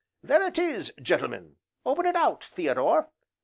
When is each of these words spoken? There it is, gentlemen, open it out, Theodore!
There 0.23 0.41
it 0.41 0.57
is, 0.57 0.91
gentlemen, 0.99 1.57
open 1.85 2.07
it 2.07 2.15
out, 2.15 2.43
Theodore! 2.43 3.11